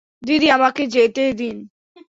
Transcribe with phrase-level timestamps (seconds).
[0.23, 1.57] দিদি, আমাকে যেতে দিন।